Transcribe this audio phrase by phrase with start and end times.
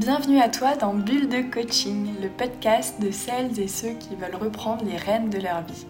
[0.00, 4.40] Bienvenue à toi dans Bulle de Coaching, le podcast de celles et ceux qui veulent
[4.40, 5.84] reprendre les rênes de leur vie.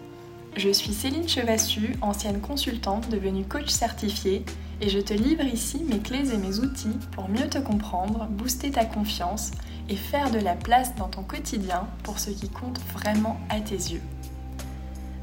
[0.57, 4.43] Je suis Céline Chevassu, ancienne consultante devenue coach certifiée,
[4.81, 8.71] et je te livre ici mes clés et mes outils pour mieux te comprendre, booster
[8.71, 9.51] ta confiance
[9.87, 13.75] et faire de la place dans ton quotidien pour ce qui compte vraiment à tes
[13.75, 14.01] yeux.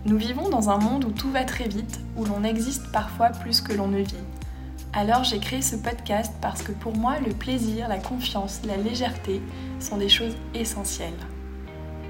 [0.07, 3.61] Nous vivons dans un monde où tout va très vite, où l'on existe parfois plus
[3.61, 4.14] que l'on ne vit.
[4.98, 9.40] Alors j'ai créé ce podcast parce que pour moi, le plaisir, la confiance, la légèreté
[9.79, 11.12] sont des choses essentielles.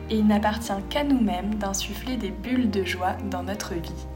[0.09, 4.06] Et il n'appartient qu'à nous-mêmes d'insuffler des bulles de joie dans notre vie.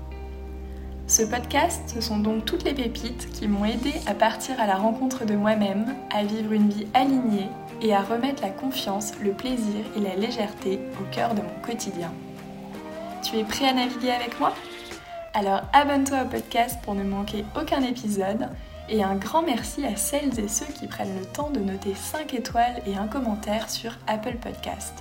[1.06, 4.76] Ce podcast, ce sont donc toutes les pépites qui m'ont aidé à partir à la
[4.76, 7.50] rencontre de moi-même, à vivre une vie alignée
[7.82, 12.10] et à remettre la confiance, le plaisir et la légèreté au cœur de mon quotidien.
[13.22, 14.54] Tu es prêt à naviguer avec moi?
[15.34, 18.50] Alors abonne-toi au podcast pour ne manquer aucun épisode
[18.90, 22.34] et un grand merci à celles et ceux qui prennent le temps de noter 5
[22.34, 24.92] étoiles et un commentaire sur Apple Podcast.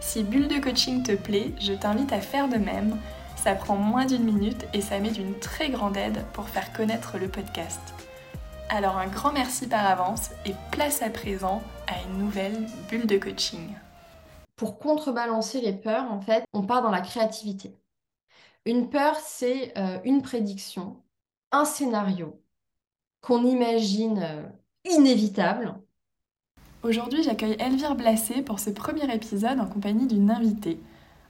[0.00, 2.96] Si Bulle de Coaching te plaît, je t'invite à faire de même.
[3.36, 7.18] Ça prend moins d'une minute et ça met d'une très grande aide pour faire connaître
[7.18, 7.82] le podcast.
[8.70, 13.18] Alors un grand merci par avance et place à présent à une nouvelle bulle de
[13.18, 13.74] coaching.
[14.56, 17.79] Pour contrebalancer les peurs, en fait, on part dans la créativité.
[18.66, 20.96] Une peur, c'est euh, une prédiction,
[21.50, 22.42] un scénario
[23.22, 24.42] qu'on imagine euh,
[24.84, 25.74] inévitable.
[26.82, 30.78] Aujourd'hui, j'accueille Elvire Blassé pour ce premier épisode en compagnie d'une invitée.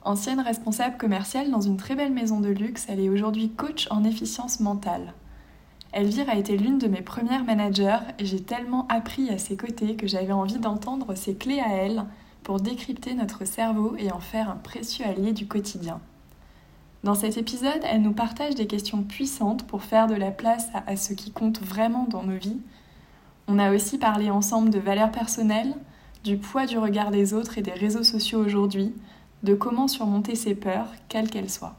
[0.03, 4.03] Ancienne responsable commerciale dans une très belle maison de luxe, elle est aujourd'hui coach en
[4.03, 5.15] efficience mentale.
[5.93, 9.95] Elvire a été l'une de mes premières managers et j'ai tellement appris à ses côtés
[9.95, 12.07] que j'avais envie d'entendre ses clés à elle
[12.43, 16.01] pour décrypter notre cerveau et en faire un précieux allié du quotidien.
[17.03, 20.97] Dans cet épisode, elle nous partage des questions puissantes pour faire de la place à,
[20.97, 22.61] ce qui compte vraiment dans nos vies.
[23.49, 25.75] On a aussi parlé ensemble de valeurs personnelles,
[26.25, 28.95] du poids du regard des autres et des réseaux sociaux aujourd'hui,
[29.43, 31.77] de comment surmonter ses peurs, quelles qu'elles soient.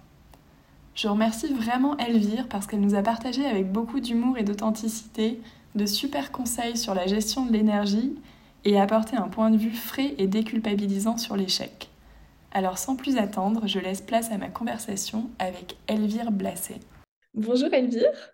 [0.96, 5.40] Je remercie vraiment Elvire parce qu'elle nous a partagé avec beaucoup d'humour et d'authenticité
[5.76, 8.16] de super conseils sur la gestion de l'énergie
[8.66, 11.91] et apporté un point de vue frais et déculpabilisant sur l'échec.
[12.54, 16.82] Alors sans plus attendre, je laisse place à ma conversation avec Elvire Blasset.
[17.34, 18.34] Bonjour Elvire.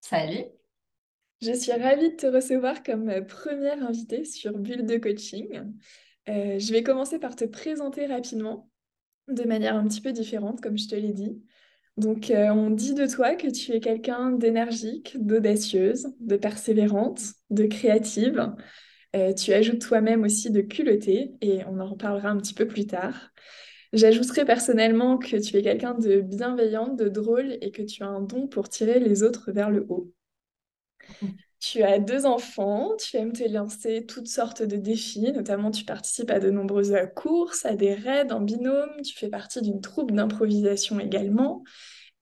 [0.00, 0.44] Salut.
[1.42, 5.74] Je suis ravie de te recevoir comme première invitée sur Bulle de Coaching.
[6.28, 8.70] Euh, je vais commencer par te présenter rapidement,
[9.26, 11.42] de manière un petit peu différente, comme je te l'ai dit.
[11.96, 17.20] Donc, euh, on dit de toi que tu es quelqu'un d'énergique, d'audacieuse, de persévérante,
[17.50, 18.54] de créative.
[19.16, 22.86] Euh, tu ajoutes toi-même aussi de culotté et on en reparlera un petit peu plus
[22.86, 23.30] tard.
[23.92, 28.20] J'ajouterai personnellement que tu es quelqu'un de bienveillant, de drôle et que tu as un
[28.20, 30.12] don pour tirer les autres vers le haut.
[31.58, 36.30] Tu as deux enfants, tu aimes te lancer toutes sortes de défis, notamment tu participes
[36.30, 41.00] à de nombreuses courses, à des raids en binôme, tu fais partie d'une troupe d'improvisation
[41.00, 41.64] également.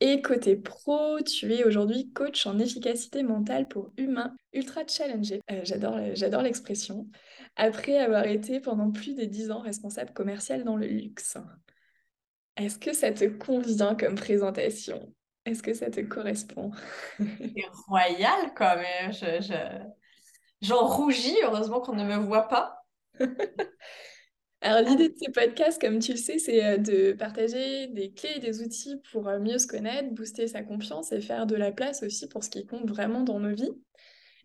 [0.07, 5.41] Et côté pro, tu es aujourd'hui coach en efficacité mentale pour humains ultra challengés.
[5.51, 7.09] Euh, j'adore, j'adore l'expression.
[7.57, 11.39] Après avoir été pendant plus de dix ans responsable commercial dans le luxe.
[12.59, 15.11] Est-ce que ça te convient comme présentation?
[15.47, 16.71] Est-ce que ça te correspond?
[17.19, 19.11] C'est royal quand même.
[19.11, 19.87] Je,
[20.61, 22.85] J'en rougis, heureusement qu'on ne me voit pas.
[24.65, 28.37] Alors l'idée de ces podcasts, comme tu le sais, c'est euh, de partager des clés
[28.37, 31.71] et des outils pour euh, mieux se connaître, booster sa confiance et faire de la
[31.71, 33.73] place aussi pour ce qui compte vraiment dans nos vies.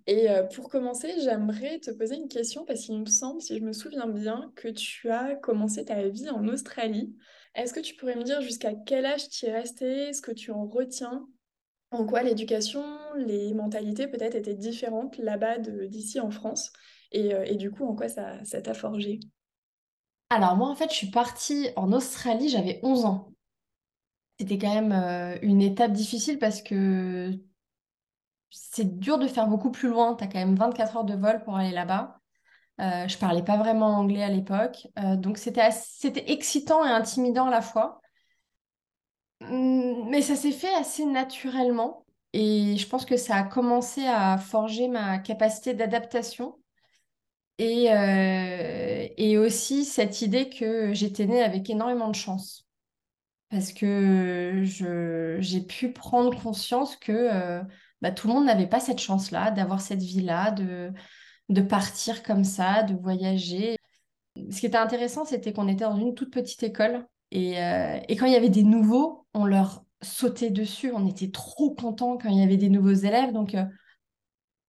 [0.07, 3.63] Et euh, pour commencer, j'aimerais te poser une question parce qu'il me semble, si je
[3.63, 7.15] me souviens bien, que tu as commencé ta vie en Australie.
[7.55, 10.51] Est-ce que tu pourrais me dire jusqu'à quel âge tu es resté, ce que tu
[10.51, 11.29] en retiens?
[11.91, 12.83] En quoi l'éducation,
[13.15, 16.73] les mentalités peut-être étaient différentes là-bas d'ici en France?
[17.13, 19.21] Et, et, du coup, en quoi ça t'a forgé
[20.31, 23.31] Alors moi, en fait, je suis partie en Australie, j'avais 11 ans.
[24.39, 27.31] C'était quand même euh, une étape difficile parce que
[28.49, 30.15] c'est dur de faire beaucoup plus loin.
[30.15, 32.19] Tu as quand même 24 heures de vol pour aller là-bas.
[32.81, 37.47] Euh, je parlais pas vraiment anglais à l'époque, euh, donc c'était c'était excitant et intimidant
[37.47, 38.01] à la fois.
[39.41, 44.37] Hum, mais ça s'est fait assez naturellement et je pense que ça a commencé à
[44.37, 46.57] forger ma capacité d'adaptation
[47.59, 52.65] et, euh, et aussi cette idée que j'étais née avec énormément de chance.
[53.51, 54.63] Parce que
[55.39, 57.61] j'ai pu prendre conscience que
[58.01, 60.91] bah, tout le monde n'avait pas cette chance-là, d'avoir cette vie-là, de,
[61.49, 63.75] de partir comme ça, de voyager.
[64.51, 68.15] Ce qui était intéressant, c'était qu'on était dans une toute petite école et, euh, et,
[68.15, 70.91] quand il y avait des nouveaux, on leur sautait dessus.
[70.93, 73.33] On était trop contents quand il y avait des nouveaux élèves.
[73.33, 73.65] Donc, euh,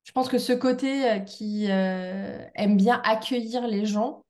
[0.05, 4.25] Je pense que ce côté qui aime bien accueillir les gens,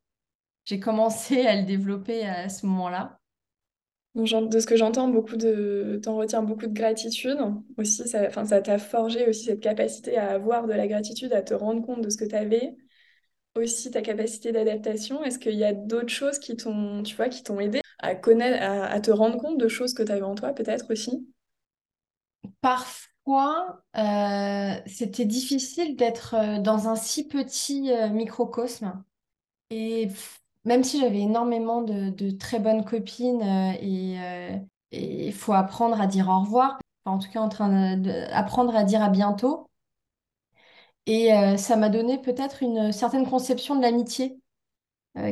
[0.65, 3.21] j'ai commencé à le développer à ce moment-là.
[4.17, 7.39] De ce que j'entends, beaucoup de, t'en retiens beaucoup de gratitude
[7.77, 8.09] aussi.
[8.09, 11.55] Ça, enfin, ça t'a forgé aussi cette capacité à avoir de la gratitude, à te
[11.55, 12.77] rendre compte de ce que tu avais.
[13.57, 15.23] Aussi ta capacité d'adaptation.
[15.23, 18.61] Est-ce qu'il y a d'autres choses qui t'ont, tu vois, qui t'ont aidé à connaître,
[18.63, 21.29] à, te rendre compte de choses que tu avais en toi, peut-être aussi?
[22.61, 29.03] Parfois, euh, c'était difficile d'être euh, dans un si petit euh, microcosme.
[29.71, 30.09] Et
[30.65, 33.43] même si j'avais énormément de, très bonnes copines
[33.81, 34.17] et
[34.93, 39.03] il faut apprendre à dire au revoir, en tout cas en train d'apprendre à dire
[39.03, 39.69] à bientôt.
[41.07, 44.41] Et ça m'a donné peut-être une certaine conception de l'amitié,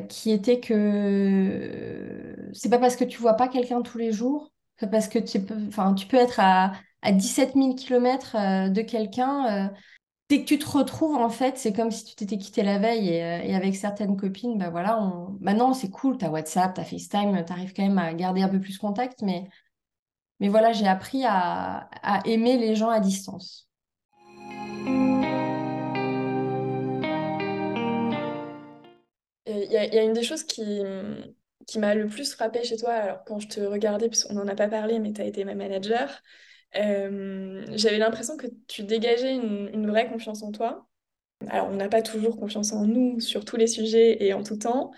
[0.08, 4.90] qui était que c'est pas parce que tu vois pas quelqu'un tous les jours, c'est
[4.90, 6.72] parce que tu enfin, tu peux être à,
[7.02, 9.70] à 17 000 km de quelqu'un
[10.28, 13.08] dès que tu te retrouves, en fait, c'est comme si tu t'étais quitté la veille
[13.08, 15.10] et, euh, avec certaines copines, bah voilà,
[15.40, 18.78] maintenant c'est cool, t'as WhatsApp, t'as FaceTime, t'arrives quand même à garder un peu plus
[18.78, 19.48] contact, mais,
[20.40, 21.88] mais voilà, j'ai appris à...
[22.26, 23.68] aimer les gens à distance.
[29.46, 30.82] Il y, a une des choses qui,
[31.66, 34.48] qui m'a le plus frappé chez toi, alors quand je te regardais, parce qu'on n'en
[34.48, 36.14] a pas parlé, mais tu as été ma manager, euh,
[36.74, 40.86] j'avais l'impression que tu dégageais une, vraie confiance en toi.
[41.48, 44.56] Alors, on n'a pas toujours confiance en nous sur tous les sujets et en tout
[44.56, 44.90] temps,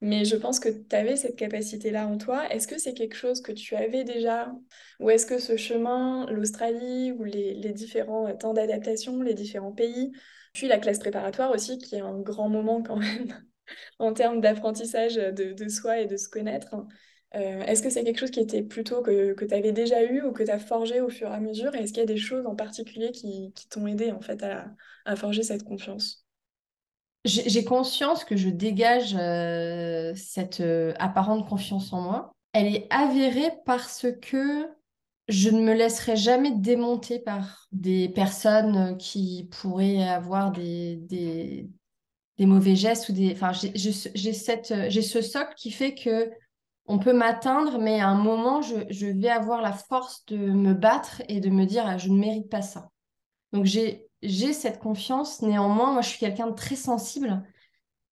[0.00, 2.46] mais je pense que tu avais cette capacité-là en toi.
[2.52, 4.52] Est-ce que c'est quelque chose que tu avais déjà?
[5.00, 10.12] Ou est-ce que ce chemin, l'Australie ou les, différents temps d'adaptation, les différents pays,
[10.52, 13.28] puis la classe préparatoire aussi, qui est un grand moment quand même
[13.98, 16.74] en termes d'apprentissage de, soi et de se connaître,
[17.36, 20.22] euh, est-ce que c'est quelque chose qui était plutôt que, que tu avais déjà eu
[20.22, 21.74] ou que tu as forgé au fur et à mesure?
[21.74, 24.42] Et est-ce qu'il y a des choses en particulier qui, qui t'ont aidé en fait
[24.42, 24.66] à,
[25.04, 26.26] à forger cette confiance?
[27.24, 32.32] J'ai conscience que je dégage euh, cette euh, apparente confiance en moi.
[32.52, 34.68] Elle est avérée parce que
[35.26, 40.96] je ne me laisserai jamais démonter par des personnes qui pourraient avoir des,
[42.38, 43.36] des, mauvais gestes ou des.
[43.74, 46.30] J'ai ce socle qui fait que
[46.88, 51.22] on peut m'atteindre, mais à un moment, je, vais avoir la force de me battre
[51.28, 52.90] et de me dire, ah, je ne mérite pas ça.
[53.52, 54.08] Donc j'ai
[54.52, 55.42] cette confiance.
[55.42, 57.42] Néanmoins, moi, je suis quelqu'un de très sensible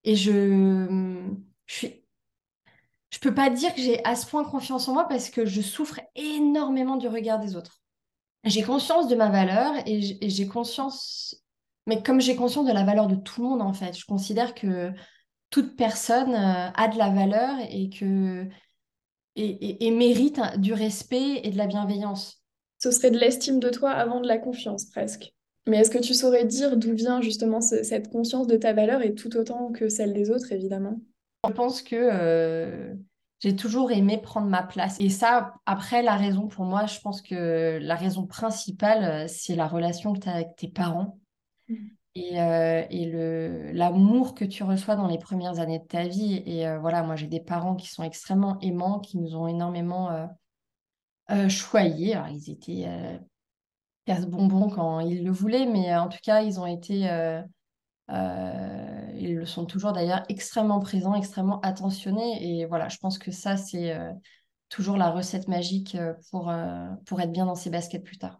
[0.03, 1.17] et je
[1.65, 2.05] je suis
[3.11, 5.61] je peux pas dire que j'ai à ce point confiance en moi parce que je
[5.61, 7.79] souffre énormément du regard des autres.
[8.43, 11.41] J'ai conscience de ma valeur et j'ai conscience,
[11.87, 14.53] mais comme j'ai conscience de la valeur de tout le monde en fait, je considère
[14.53, 14.91] que
[15.49, 18.49] toute personne euh, a de la valeur et que
[19.35, 22.41] et, mérite du respect et de la bienveillance.
[22.79, 25.33] Ce serait de l'estime de toi avant de la confiance, presque.
[25.67, 29.15] Mais est-ce que tu saurais dire d'où vient justement cette conscience de ta valeur et
[29.15, 30.99] tout autant que celle des autres, évidemment?
[31.47, 32.93] Je pense que euh,
[33.39, 34.97] j'ai toujours aimé prendre ma place.
[34.99, 39.55] Et ça, après, la raison pour moi, je pense que la raison principale, euh, c'est
[39.55, 41.17] la relation que tu as avec tes parents.
[41.67, 46.07] Mmh et, euh, et le, l'amour que tu reçois dans les premières années de ta
[46.07, 46.41] vie.
[46.45, 50.29] Et euh, voilà, moi j'ai des parents qui sont extrêmement aimants, qui nous ont énormément
[51.31, 52.15] euh choyés.
[52.15, 52.87] Alors ils étaient
[54.05, 57.09] casse-bonbons quand ils le voulaient, mais en tout cas ils ont été,
[58.09, 62.59] ils le sont toujours d'ailleurs extrêmement présents, extrêmement attentionnés.
[62.59, 63.97] Et voilà, je pense que ça c'est
[64.69, 65.97] toujours la recette magique
[66.31, 66.53] pour,
[67.05, 68.39] pour être bien dans ses baskets plus tard.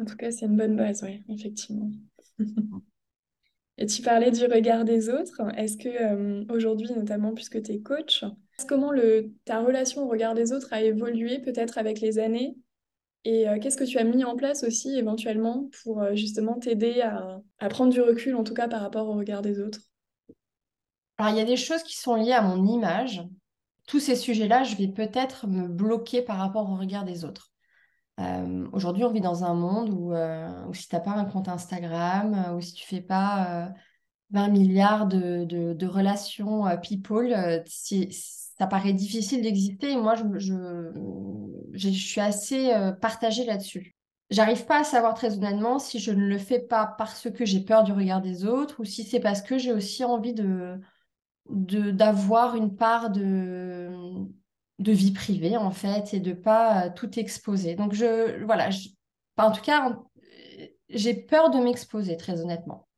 [0.00, 1.90] En tout cas, c'est une bonne base, oui, effectivement.
[3.80, 5.40] Et tu parlais du regard des autres.
[5.56, 8.24] Est-ce que euh, aujourd'hui, notamment puisque tu es coach,
[8.68, 8.92] comment
[9.46, 12.58] ta relation au regard des autres a évolué peut-être avec les années?
[13.24, 17.00] Et euh, qu'est-ce que tu as mis en place aussi éventuellement pour euh, justement t'aider
[17.00, 19.80] à, à, prendre du recul, en tout cas par rapport au regard des autres?
[21.16, 23.22] Alors, il y a des choses qui sont liées à mon image.
[23.86, 27.49] Tous ces sujets-là, je vais peut-être me bloquer par rapport au regard des autres.
[28.18, 31.48] Euh, aujourd'hui, on vit dans un monde où, euh, si tu n'as pas un compte
[31.48, 33.72] Instagram, euh, ou si tu fais pas
[34.30, 39.96] 20 milliards de, de, relations people, ça paraît difficile d'exister.
[39.96, 40.92] Moi, je, je,
[41.72, 43.96] je, suis assez partagée là-dessus.
[44.30, 47.60] J'arrive pas à savoir très honnêtement si je ne le fais pas parce que j'ai
[47.60, 50.78] peur du regard des autres ou si c'est parce que j'ai aussi envie de
[51.50, 53.88] d'avoir une part de
[54.80, 57.74] de vie privée en fait et de pas euh, tout exposer.
[57.76, 58.70] Donc je voilà,
[59.36, 59.96] en tout cas,
[60.88, 62.88] j'ai peur de m'exposer très honnêtement.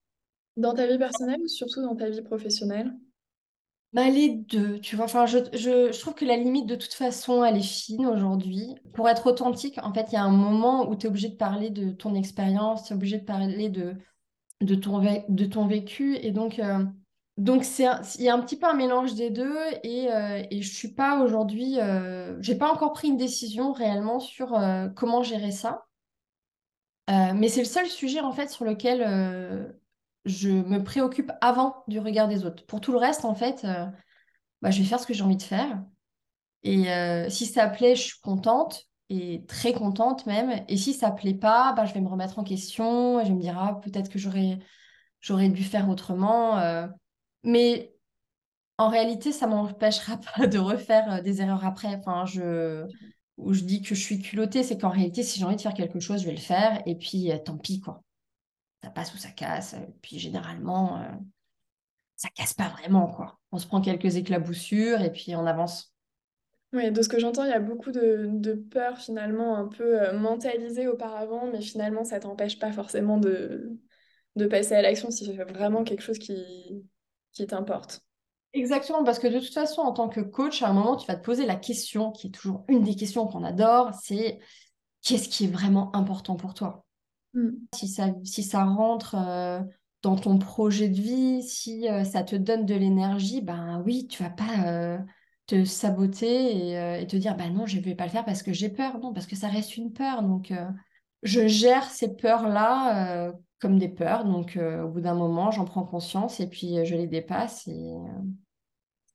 [0.57, 2.93] Dans ta vie personnelle ou surtout dans ta vie professionnelle?
[3.93, 5.05] Bah, les deux, tu vois.
[5.05, 8.75] Enfin, je, je, trouve que la limite, de toute façon, elle est fine aujourd'hui.
[8.95, 11.37] Pour être authentique, en fait, il y a un moment où tu es obligé de
[11.37, 13.95] parler de ton expérience, tu es obligé de parler de,
[14.63, 16.17] de ton, de ton vécu.
[16.17, 16.85] Et donc, euh,
[17.39, 19.57] donc il y a un petit peu un mélange des deux.
[19.83, 24.21] Et, euh, et je suis pas aujourd'hui, euh, j'ai pas encore pris une décision réellement
[24.21, 24.59] sur
[24.95, 25.87] comment gérer ça.
[27.09, 29.75] mais c'est le seul sujet en fait sur lequel
[30.25, 32.65] je me préoccupe avant du regard des autres.
[32.67, 33.67] Pour tout le reste, en fait,
[34.61, 35.83] bah, je vais faire ce que j'ai envie de faire.
[36.65, 36.85] Et
[37.31, 40.65] si ça plaît, je suis contente et très contente même.
[40.69, 43.41] Et si ça plaît pas, bah, je vais me remettre en question et je me
[43.41, 46.61] dire ah, peut-être que j'aurais dû faire autrement.
[47.45, 47.51] Euh.
[47.51, 47.95] Mais
[48.79, 51.95] en réalité, ça m'empêchera pas de refaire euh, des erreurs après.
[51.95, 52.87] Enfin, je
[53.39, 55.75] où je dis que je suis culottée, c'est qu'en réalité, si j'ai envie de faire
[55.75, 56.83] quelque chose, je vais le faire.
[56.87, 58.03] Et puis, euh, tant pis, quoi.
[58.83, 59.75] Ça passe ou ça casse.
[59.75, 61.03] Et puis, généralement,
[62.17, 63.39] ça casse pas vraiment, quoi.
[63.53, 65.93] On se prend quelques éclaboussures et puis on avance.
[66.73, 70.01] Oui, de ce que j'entends, il y a beaucoup de, de peur finalement un peu
[70.01, 73.77] euh, mentalisée auparavant, mais finalement ça t'empêche pas forcément de,
[74.37, 76.83] de passer à l'action si c'est vraiment quelque chose qui,
[77.33, 78.03] qui t'importe.
[78.53, 81.17] Exactement, parce que de toute façon, en tant que coach, à un moment, tu vas
[81.17, 84.41] te poser la question, qui est toujours une des questions qu'on adore, c'est
[85.03, 86.85] qu'est-ce qui est vraiment important pour toi?
[87.35, 87.53] Hmm.
[87.75, 89.61] si, ça, si ça rentre euh,
[90.03, 94.23] dans ton projet de vie, si euh, ça te donne de l'énergie, ben oui, tu
[94.23, 94.99] vas pas
[95.47, 98.43] te saboter euh, et, te dire bah non, je ne vais pas le faire parce
[98.43, 98.99] que j'ai peur.
[98.99, 100.23] Non, parce que ça reste une peur.
[100.23, 100.67] Donc, euh,
[101.23, 104.25] je gère ces peurs-là euh, comme des peurs.
[104.25, 107.67] Donc, au bout d'un moment, j'en prends conscience et puis je les dépasse.
[107.69, 107.95] Et,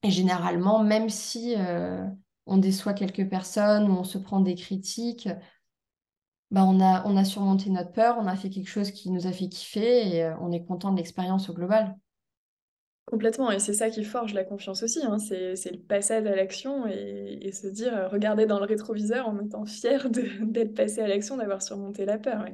[0.03, 1.55] et généralement, même si
[2.45, 5.29] on déçoit quelques personnes ou on se prend des critiques,
[6.49, 9.27] bah on, a, on a surmonté notre peur, on a fait quelque chose qui nous
[9.27, 11.97] a fait kiffer et on est content de l'expérience au global.
[13.07, 15.17] Complètement, et c'est ça qui forge la confiance aussi, hein.
[15.17, 19.65] c'est, le passage à l'action et, se dire, euh, regarder dans le rétroviseur en étant
[19.65, 20.09] fier
[20.41, 22.45] d'être passé à l'action, d'avoir surmonté la peur.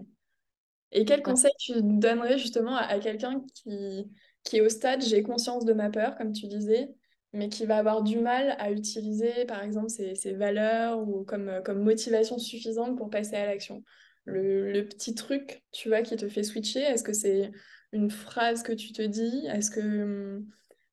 [0.93, 4.05] Et quel conseil tu donnerais justement à, quelqu'un qui,
[4.43, 6.89] qui est au stade, j'ai conscience de ma peur, comme tu disais,
[7.33, 11.83] mais qui va avoir du mal à utiliser, par exemple, ses, valeurs ou comme, comme
[11.83, 13.83] motivation suffisante pour passer à l'action?
[14.25, 17.51] Le, le petit truc, tu vois, qui te fait switcher, est-ce que c'est
[17.91, 19.47] une phrase que tu te dis?
[19.47, 20.41] Est-ce que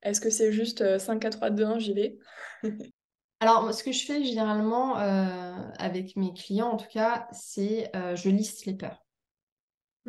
[0.03, 2.19] est-ce que c'est juste 5, 4, 3, 2, 1, j'y vais?
[3.41, 8.17] Alors, ce que je fais généralement euh, avec mes clients, en tout cas, c'est euh,
[8.17, 9.03] je liste les peurs.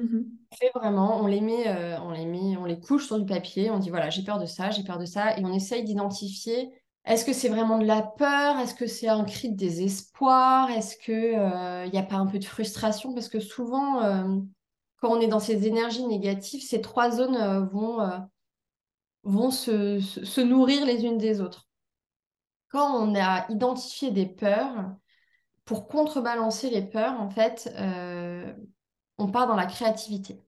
[0.01, 0.23] Mmh
[0.75, 3.71] on vraiment, on les met, euh, on les met, on les couche sur du papier.
[3.71, 6.71] On dit voilà, j'ai peur de ça, j'ai peur de ça, et on essaye d'identifier.
[7.05, 10.97] Est-ce que c'est vraiment de la peur Est-ce que c'est un cri de désespoir Est-ce
[10.97, 13.13] que il n'y a pas un peu de frustration?
[13.13, 14.01] Parce que souvent,
[15.01, 18.19] quand on est dans ces énergies négatives, ces trois zones euh, vont, euh,
[19.23, 21.67] vont se, nourrir les unes des autres.
[22.69, 24.95] Quand on a identifié des peurs,
[25.65, 28.20] pour contrebalancer les peurs, en fait, euh,
[29.21, 30.41] on part dans la créativité.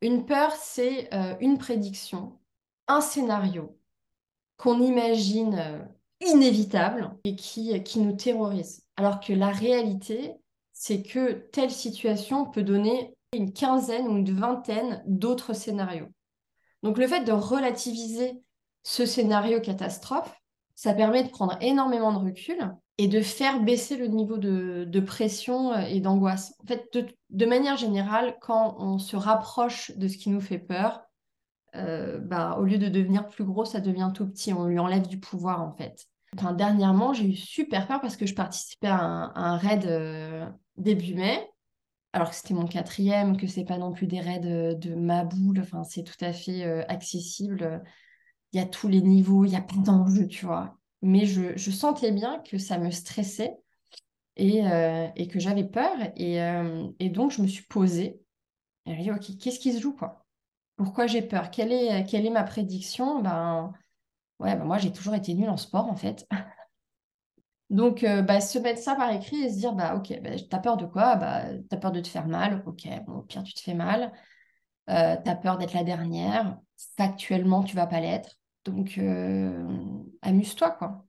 [0.00, 2.38] Une peur, c'est une prédiction,
[2.88, 3.78] un scénario
[4.56, 5.86] qu'on imagine
[6.20, 8.84] inévitable et qui, qui nous terrorise.
[8.96, 10.34] Alors que la réalité,
[10.72, 16.08] c'est que telle situation peut donner une quinzaine ou une vingtaine d'autres scénarios.
[16.82, 18.42] Donc le fait de relativiser
[18.82, 20.34] ce scénario catastrophe,
[20.74, 22.58] ça permet de prendre énormément de recul
[23.02, 26.54] et de faire baisser le niveau de, pression et d'angoisse.
[26.62, 26.96] En fait,
[27.30, 31.02] de, manière générale, quand on se rapproche de ce qui nous fait peur,
[31.74, 34.52] euh, bah, au lieu de devenir plus gros, ça devient tout petit.
[34.52, 36.06] On lui enlève du pouvoir, en fait.
[36.38, 39.00] Enfin, dernièrement, j'ai eu super peur parce que je participais à
[39.34, 41.44] un, raid euh, début mai
[42.12, 45.60] alors que c'était mon quatrième, que c'est pas non plus des raids de, ma boule,
[45.60, 47.82] enfin, c'est tout à fait euh, accessible.
[48.52, 50.76] Il y a tous les niveaux, il n'y a pas d'enjeu, tu vois.
[51.02, 53.58] Mais je, sentais bien que ça me stressait
[54.36, 55.92] et, euh, que j'avais peur.
[56.20, 58.20] Euh, et, donc, je me suis posée.
[58.86, 60.26] Et je dit, OK, qu'est-ce qui se joue, quoi?
[60.76, 61.50] Pourquoi j'ai peur?
[61.50, 63.20] Quelle est, ma prédiction?
[63.22, 63.72] Ben,
[64.40, 66.26] ouais, ben moi, j'ai toujours été nulle en sport, en fait.
[67.70, 70.58] Donc, euh, bah, se mettre ça par écrit et se dire, bah, ok, bah, t'as
[70.58, 71.16] peur de quoi?
[71.16, 74.12] Bah, T'as peur de te faire mal, ok, bon, au pire, tu te fais mal.
[74.86, 76.58] T'as peur d'être la dernière,
[76.96, 78.38] factuellement, tu vas pas l'être.
[78.64, 79.66] Donc, euh,
[80.22, 81.04] amuse-toi, quoi.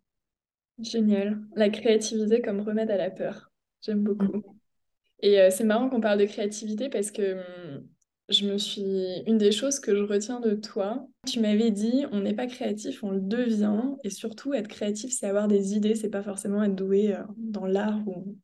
[0.79, 1.39] Génial.
[1.55, 3.51] La créativité comme remède à la peur.
[3.81, 4.37] J'aime beaucoup.
[4.37, 4.43] Mm.
[5.19, 7.87] Et c'est marrant qu'on parle de créativité parce que hum,
[8.29, 9.21] je me suis.
[9.27, 13.03] Une des choses que je retiens de toi, tu m'avais dit on n'est pas créatif,
[13.03, 13.81] on le devient.
[14.03, 17.65] Et surtout, être créatif, c'est avoir des idées, c'est pas forcément être doué euh, dans
[17.65, 18.37] l'art ou,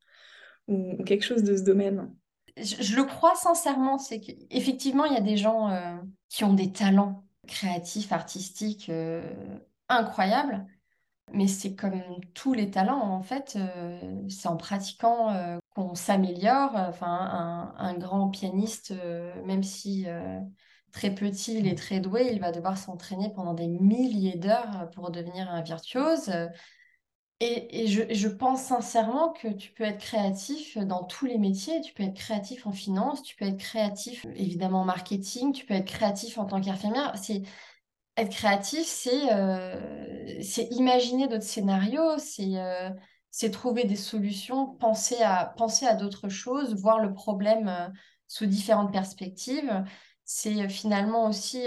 [0.67, 2.13] ou, quelque chose de ce domaine.
[2.57, 5.95] Je, le crois sincèrement, c'est qu'effectivement, il y a des gens euh,
[6.27, 9.21] qui ont des talents créatifs, artistiques euh,
[9.89, 10.65] incroyables.
[11.33, 12.01] Mais c'est comme
[12.33, 13.57] tous les talents, en fait,
[14.29, 16.71] c'est en pratiquant qu'on s'améliore.
[16.75, 20.39] Enfin, un, grand pianiste, euh, même si euh,
[20.91, 25.11] très petit, il est très doué, il va devoir s'entraîner pendant des milliers d'heures pour
[25.11, 26.31] devenir un virtuose.
[27.41, 31.79] Et, je, pense sincèrement que tu peux être créatif dans tous les métiers.
[31.79, 35.74] Tu peux être créatif en finance, tu peux être créatif évidemment en marketing, tu peux
[35.74, 37.13] être créatif en tant qu'infirmière.
[37.15, 37.43] C'est
[38.17, 40.41] être créatif, c'est euh,
[40.72, 42.89] imaginer d'autres scénarios, c'est euh,
[43.31, 47.88] c'est trouver des solutions, penser à penser à d'autres choses, voir le problème euh,
[48.27, 49.86] sous différentes perspectives.
[50.25, 51.65] C'est finalement aussi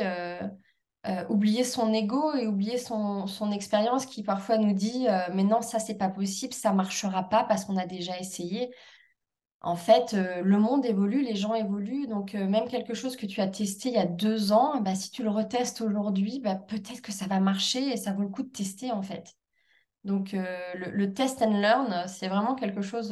[1.08, 5.42] euh, oublier son ego et oublier son, son expérience qui parfois nous dit euh, mais
[5.42, 8.72] non ça c'est pas possible ça marchera pas parce qu'on a déjà essayé.
[9.62, 12.06] En fait euh, le monde évolue les gens évoluent.
[12.06, 15.10] Donc même quelque chose que tu as testé il y a deux ans bah, si
[15.10, 18.44] tu le retestes aujourd'hui bah, peut-être que ça va marcher et ça vaut le coup
[18.44, 19.34] de tester en fait.
[20.04, 23.10] Donc le, test and learn c'est vraiment quelque chose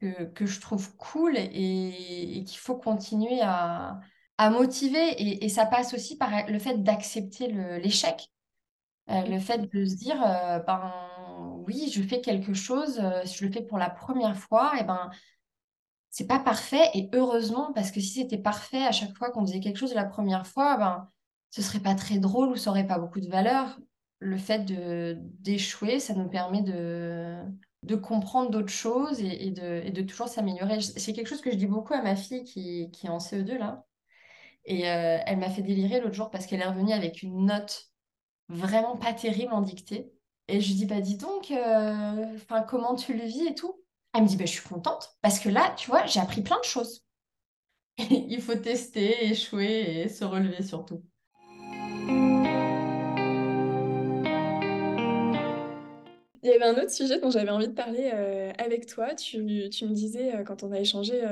[0.00, 4.00] que, que, je trouve cool et, et qu'il faut continuer à
[4.38, 7.48] à motiver et, ça passe aussi par le fait d'accepter
[7.80, 8.30] l'échec.
[9.10, 10.92] Euh, le fait de se dire, euh, ben
[11.66, 15.10] oui, je fais quelque chose, euh, je le fais pour la première fois, et ben
[16.10, 19.60] c'est pas parfait et heureusement parce que si c'était parfait à chaque fois qu'on faisait
[19.60, 21.08] quelque chose la première fois, ben
[21.50, 23.78] ce serait pas très drôle ou ça aurait pas beaucoup de valeur.
[24.20, 24.64] Le fait
[25.40, 27.42] d'échouer, ça nous permet de
[27.82, 30.80] de comprendre d'autres choses et, de, et, de, toujours s'améliorer.
[30.80, 33.58] C'est quelque chose que je dis beaucoup à ma fille qui, qui est en CE2
[33.58, 33.84] là.
[34.66, 37.90] Et euh, elle m'a fait délirer l'autre jour parce qu'elle est revenue avec une note
[38.48, 40.12] vraiment pas terrible en dictée.
[40.48, 43.82] Et je lui dis, bah dis donc, euh, comment tu le vis et tout
[44.14, 46.58] Elle me dit, bah, je suis contente parce que là, tu vois, j'ai appris plein
[46.58, 47.04] de choses.
[47.98, 51.02] Il faut tester, échouer et se relever surtout.
[56.42, 59.14] Il y avait un autre sujet dont j'avais envie de parler euh, avec toi.
[59.14, 61.22] Tu, tu, me disais, quand on a échangé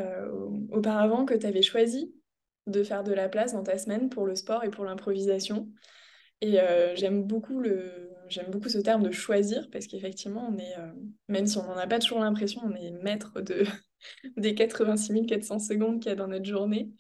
[0.70, 2.14] auparavant, que tu avais choisi
[2.66, 5.68] de faire de la place dans ta semaine pour le sport et pour l'improvisation.
[6.40, 10.79] Et euh, j'aime beaucoup le j'aime beaucoup ce terme de choisir parce qu'effectivement on est
[10.79, 10.92] euh,
[11.29, 13.64] même si on n'en a pas toujours l'impression on est maître de
[14.37, 16.90] des 86 400 secondes qu'il y a dans notre journée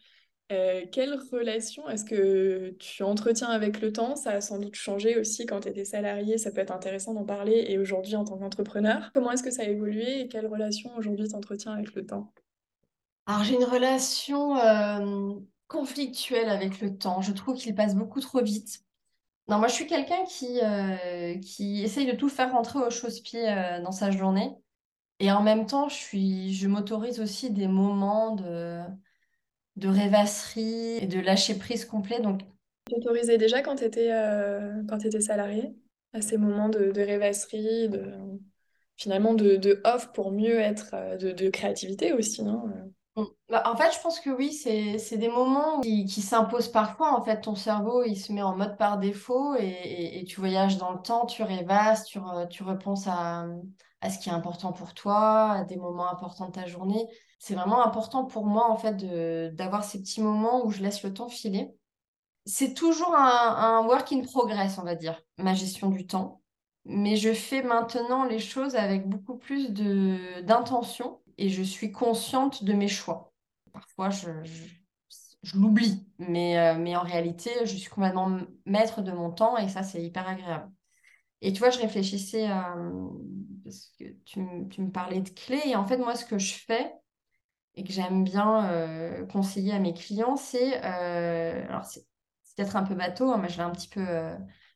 [0.52, 4.16] euh, quelle relation est-ce que tu entretiens avec le temps?
[4.16, 7.24] Ça a sans doute changé aussi quand tu étais salarié, ça peut être intéressant d'en
[7.24, 9.10] parler, et aujourd'hui en tant qu'entrepreneur.
[9.14, 12.34] Comment est-ce que ça a évolué et quelle relation aujourd'hui tu entretiens avec le temps?
[13.26, 14.56] Alors j'ai une relation
[15.72, 17.22] conflictuel avec le temps.
[17.22, 18.80] Je trouve qu'il passe beaucoup trop vite.
[19.48, 23.48] Non, moi, je suis quelqu'un qui, euh, qui essaye de tout faire rentrer au chausse-pied
[23.48, 24.54] euh, dans sa journée.
[25.18, 28.80] Et en même temps, je suis, je m'autorise aussi des moments de,
[29.76, 32.20] de rêvasserie et de lâcher prise complet.
[32.20, 32.40] Donc,
[32.86, 34.82] tu t'autorisais déjà quand tu étais, euh,
[35.20, 35.74] salarié
[36.12, 38.12] à ces moments de, rêvasserie, de,
[38.96, 42.92] finalement de, de off pour mieux être, de, de créativité aussi, Mm.
[43.48, 47.12] Bah, en fait, je pense que oui, c'est des moments qui, s'imposent parfois.
[47.18, 50.92] En fait, ton cerveau, il se met en mode par défaut et, tu voyages dans
[50.92, 52.18] le temps, tu rêvasses, tu,
[52.50, 53.46] tu repenses à,
[54.00, 57.06] à, ce qui est important pour toi, à des moments importants de ta journée.
[57.38, 58.96] C'est vraiment important pour moi, en fait,
[59.54, 61.70] d'avoir ces petits moments où je laisse le temps filer.
[62.46, 66.40] C'est toujours un, un work in progress, on va dire, ma gestion du temps.
[66.84, 72.72] Mais je fais maintenant les choses avec beaucoup plus d'intention et je suis consciente de
[72.72, 73.32] mes choix.
[73.72, 74.28] Parfois, je,
[75.54, 79.82] l'oublie, mais, euh, mais en réalité, je suis complètement maître de mon temps et ça,
[79.82, 80.70] c'est hyper agréable.
[81.40, 82.76] Et tu vois, je réfléchissais à...
[83.64, 86.94] Parce que tu, me parlais de clés et en fait, moi, ce que je fais
[87.74, 90.80] et que j'aime bien euh, conseiller à mes clients, c'est...
[90.84, 92.06] Euh, alors, c'est
[92.54, 94.06] peut-être un peu bateau, hein, mais je l'ai un petit peu...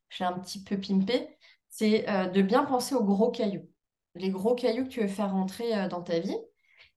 [0.08, 1.28] je un petit peu pimpé,
[1.68, 3.68] c'est de bien penser aux gros cailloux
[4.16, 6.36] les gros cailloux que tu veux faire rentrer euh, dans ta vie.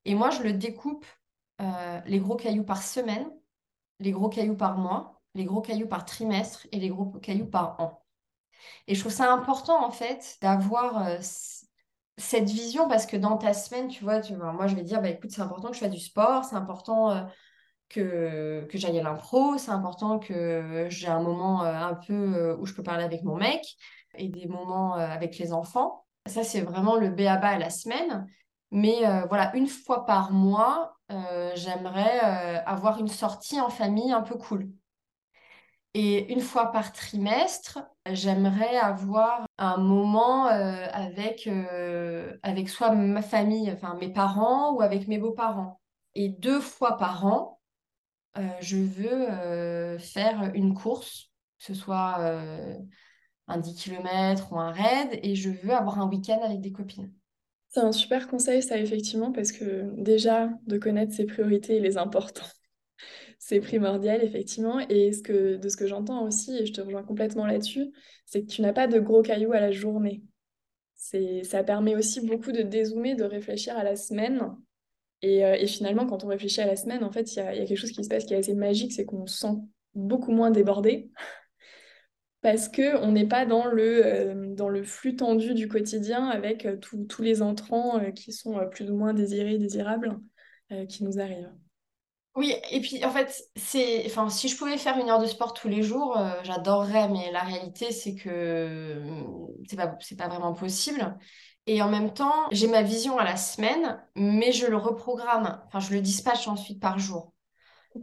[0.06, 1.06] Et moi, je le découpe
[1.62, 3.30] euh, les gros cailloux par semaine,
[4.00, 7.80] les gros cailloux par mois, les gros cailloux par trimestre et les gros cailloux par
[7.80, 8.04] an.
[8.88, 11.18] Et je trouve ça important, en fait, d'avoir euh,
[12.18, 14.22] cette vision parce que dans ta semaine, tu vois,
[14.54, 17.28] moi, je vais dire, bah, écoute, c'est important que je fasse du sport, c'est important
[17.90, 22.74] que, que j'aille à l'impro, c'est important que j'ai un moment un peu où je
[22.74, 23.62] peux parler avec mon mec
[24.16, 26.06] et des moments avec les enfants.
[26.26, 28.28] Ça, c'est vraiment le béaba à la semaine.
[28.72, 34.12] Mais euh, voilà, une fois par mois, euh, j'aimerais euh, avoir une sortie en famille
[34.12, 34.70] un peu cool.
[35.96, 37.80] Et une fois par trimestre,
[38.12, 41.50] j'aimerais avoir un moment avec,
[42.44, 45.82] avec soit ma famille, enfin mes parents, ou avec mes beaux-parents.
[46.14, 47.60] Et deux fois par an,
[48.62, 52.20] je veux faire une course, que ce soit
[53.48, 57.12] un 10 km ou un raid et je veux avoir un week-end avec des copines.
[57.70, 61.98] C'est un super conseil, ça, effectivement, parce que déjà, de connaître ses priorités et les
[61.98, 62.48] importants,
[63.40, 64.80] c'est primordial, effectivement.
[64.90, 67.92] Et ce que, de ce que j'entends aussi, et je te rejoins complètement là-dessus,
[68.26, 70.24] c'est que tu n'as pas de gros cailloux à la journée.
[70.96, 74.42] Ça permet aussi beaucoup de dézoomer, de réfléchir à la semaine.
[75.22, 77.48] Et, euh, et finalement, quand on réfléchit à la semaine, en fait, il y y
[77.48, 79.56] a, quelque chose qui se passe qui est assez magique, c'est qu'on se sent
[79.94, 81.12] beaucoup moins débordé
[82.42, 86.78] parce qu'on n'est pas dans le, euh, dans le flux tendu du quotidien avec euh,
[86.78, 90.20] tous les entrants euh, qui sont plus ou moins désirés, désirables,
[90.88, 91.52] qui nous arrivent.
[92.36, 95.56] Oui, et puis en fait, c'est, enfin, si je pouvais faire une heure de sport
[95.56, 99.02] tous les jours, j'adorerais, mais la réalité, c'est que
[99.68, 101.18] c'est pas, pas vraiment possible.
[101.66, 105.80] Et en même temps, j'ai ma vision à la semaine, mais je le reprogramme, enfin,
[105.80, 107.34] je le dispatche ensuite par jour.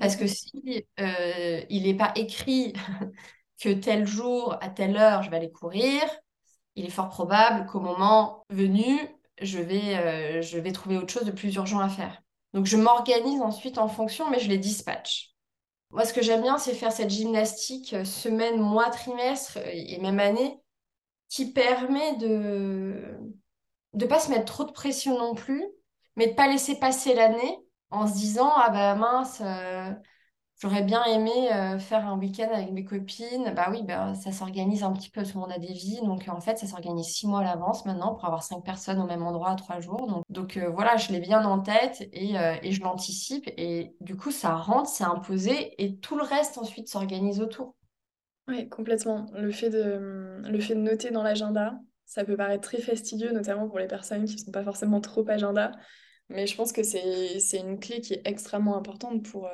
[0.01, 2.73] Parce que si il n'est pas écrit
[3.61, 6.03] que tel jour, à telle heure, je vais aller courir,
[6.75, 8.99] il est fort probable qu'au moment venu,
[9.41, 12.23] je vais, euh, je vais trouver autre chose de plus urgent à faire.
[12.53, 15.31] Donc je m'organise ensuite en fonction, mais je les dispatche.
[15.91, 19.99] Moi, ce que j'aime bien, c'est faire cette gymnastique euh, semaine, mois, trimestre euh, et
[19.99, 20.61] même année
[21.29, 23.19] qui permet de
[23.95, 25.65] ne pas se mettre trop de pression non plus,
[26.15, 27.59] mais de pas laisser passer l'année
[27.91, 29.43] en se disant ah bah mince
[30.59, 33.53] J'aurais bien aimé euh, faire un week-end avec mes copines.
[33.55, 35.23] Bah oui, bah, ça s'organise un petit peu.
[35.23, 36.01] Tout le monde a des vies.
[36.03, 39.07] Donc, en fait, ça s'organise six mois à l'avance maintenant pour avoir cinq personnes au
[39.07, 40.25] même endroit à trois jours.
[40.31, 43.51] Donc, euh, voilà, je l'ai bien en tête et, euh, et je l'anticipe.
[43.59, 47.77] Et du coup, ça rentre, c'est imposé et tout le reste ensuite s'organise autour.
[48.49, 49.27] Oui, complètement.
[49.35, 51.75] Le fait de, le fait de noter dans l'agenda,
[52.07, 55.29] ça peut paraître très fastidieux, notamment pour les personnes qui ne sont pas forcément trop
[55.29, 55.73] agenda.
[56.31, 59.51] Mais je pense que c'est une clé qui est extrêmement importante pour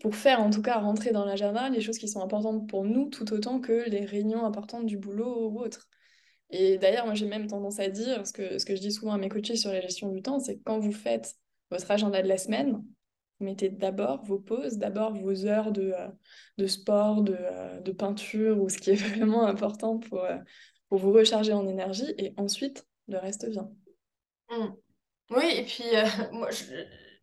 [0.00, 3.08] pour faire en tout cas rentrer dans l'agenda les choses qui sont importantes pour nous
[3.08, 5.88] tout autant que les réunions importantes du boulot ou autre.
[6.50, 9.12] Et d'ailleurs, moi j'ai même tendance à dire, ce que, ce que je dis souvent
[9.12, 11.34] à mes coachés sur la gestion du temps, c'est que quand vous faites
[11.70, 12.82] votre agenda de la semaine,
[13.38, 16.08] vous mettez d'abord vos pauses, d'abord vos heures de, euh,
[16.56, 20.38] de sport, de, euh, de, peinture ou ce qui est vraiment important pour, euh,
[20.88, 23.70] pour vous recharger en énergie et ensuite le reste vient.
[24.50, 24.72] Mmh.
[25.30, 25.84] Oui, et puis
[26.32, 26.64] moi je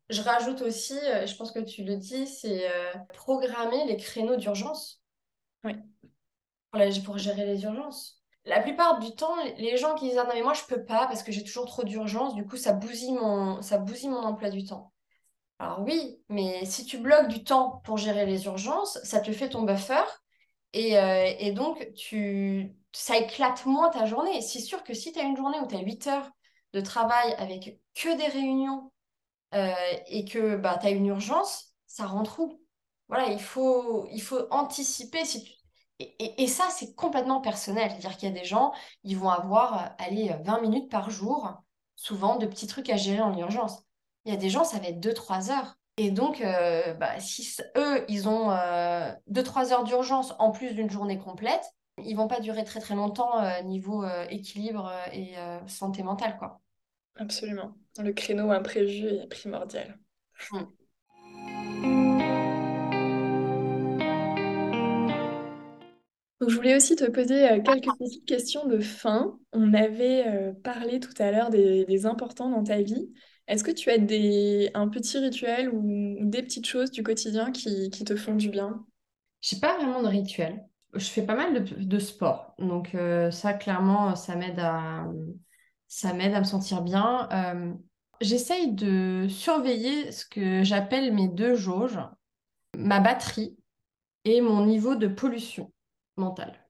[0.10, 4.36] je rajoute aussi, euh, je pense que tu le dis, c'est euh, programmer les créneaux
[4.36, 5.02] d'urgence.
[5.64, 5.74] Oui.
[7.06, 8.22] Pour, gérer les urgences.
[8.44, 11.08] La plupart du temps, les gens qui disent ah non mais moi je peux pas
[11.08, 14.50] parce que j'ai toujours trop d'urgences, du coup ça bousille mon ça bousille mon emploi
[14.50, 14.92] du temps.
[15.58, 19.50] Alors oui, mais si tu bloques du temps pour gérer les urgences, ça te fait
[19.50, 20.04] ton buffer
[20.74, 24.42] et, euh, et donc tu ça éclate moins ta journée.
[24.42, 26.30] C'est sûr que si tu as une journée où tu as 8 heures
[26.74, 28.92] de travail avec que des réunions
[29.54, 32.62] et que bah, tu as une urgence, ça rentre où?
[33.08, 35.24] Voilà, il faut, il faut anticiper.
[35.26, 35.56] Si
[36.00, 37.90] et, ça, c'est complètement personnel.
[37.90, 41.54] C'est-à-dire qu'il y a des gens, ils vont avoir, allez, 20 minutes par jour,
[41.96, 43.84] souvent, de petits trucs à gérer en urgence.
[44.26, 45.76] Il y a des gens, ça va être 2-3 heures.
[45.98, 48.50] Et donc, euh, bah, si eux, ils ont
[49.28, 51.64] 2-3 euh, heures d'urgence en plus d'une journée complète,
[52.04, 55.36] ils vont pas durer très très longtemps niveau équilibre et
[55.68, 56.60] santé mentale, quoi.
[57.16, 57.74] Absolument.
[57.98, 59.98] Le créneau imprévu est primordial.
[60.52, 60.64] Mm.
[66.42, 69.40] Donc, je voulais aussi te poser euh, quelques petites questions de fin.
[69.54, 73.10] On avait euh, parlé tout à l'heure des, importants dans ta vie.
[73.48, 77.90] Est-ce que tu as des, un petit rituel ou des petites choses du quotidien qui,
[77.90, 78.86] te font du bien?
[79.42, 80.66] Je n'ai pas vraiment de rituel.
[80.94, 82.54] Je fais pas mal de, sport.
[82.60, 85.08] Donc euh, ça, clairement, ça m'aide à,
[85.88, 87.30] ça m'aide à me sentir bien.
[87.32, 87.74] Euh,
[88.22, 92.00] j'essaye de surveiller ce que j'appelle mes deux jauges,
[92.78, 93.58] ma batterie
[94.26, 95.72] et mon niveau de pollution
[96.18, 96.68] mentale.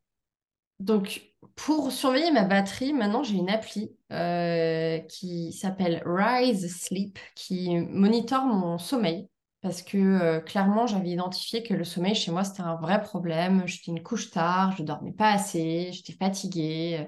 [0.80, 7.78] Donc, pour surveiller ma batterie, maintenant j'ai une appli euh, qui s'appelle Rise Sleep qui
[7.78, 9.30] monitore mon sommeil.
[9.62, 13.64] Parce que euh, clairement, j'avais identifié que le sommeil chez moi, c'était un vrai problème.
[13.66, 17.08] J'étais une couche tard, je dormais pas assez, j'étais fatiguée.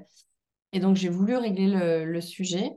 [0.73, 2.71] Et donc, j'ai voulu régler le, sujet.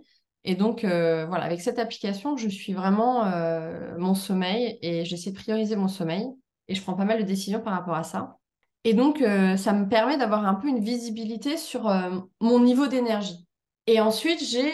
[0.44, 5.31] Et donc, euh, voilà, avec cette application, je suis vraiment euh, mon sommeil et j'essaie
[5.31, 6.26] de prioriser mon sommeil.
[6.68, 8.37] Et je prends pas mal de décisions par rapport à ça.
[8.85, 11.92] Et donc, euh, ça me permet d'avoir un peu une visibilité sur
[12.40, 13.46] mon niveau d'énergie.
[13.87, 14.70] Et ensuite, j'ai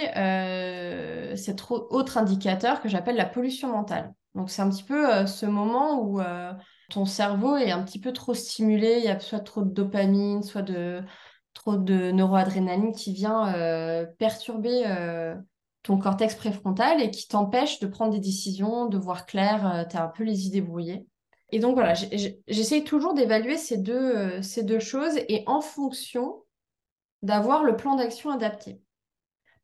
[1.37, 4.15] cet autre indicateur que j'appelle la pollution mentale.
[4.35, 6.21] Donc, c'est un petit peu ce moment où
[6.91, 10.43] ton cerveau est un petit peu trop stimulé, il y a soit trop de dopamine,
[10.43, 11.03] soit de,
[11.67, 15.35] trop de neuroadrénaline qui vient euh, perturber euh,
[15.83, 19.97] ton cortex préfrontal et qui t'empêche de prendre des décisions, de voir clair, euh, tu
[19.97, 21.09] as un peu les idées brouillées.
[21.51, 21.95] Et donc voilà,
[22.47, 26.43] j'essaye toujours d'évaluer ces deux, ces deux choses et en fonction
[27.23, 28.81] d'avoir le plan d'action adapté.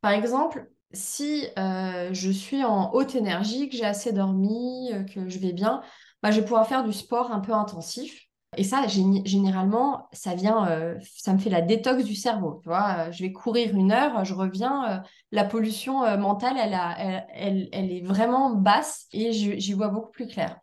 [0.01, 5.53] Par exemple, si je suis en haute énergie, que j'ai assez dormi, que je vais
[5.53, 5.83] bien,
[6.23, 8.29] bah, je vais pouvoir faire du sport un peu intensif.
[8.59, 12.61] Et ça, généralement, ça vient, euh, ça me fait la détox du cerveau.
[12.63, 14.99] Tu vois, euh, je vais courir une heure, je reviens, euh,
[15.31, 20.59] la pollution mentale, elle, elle, est vraiment basse et j'y vois beaucoup plus clair.